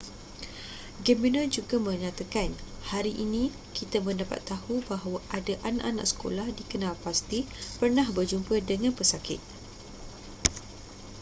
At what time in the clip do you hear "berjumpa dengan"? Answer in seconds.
8.17-8.93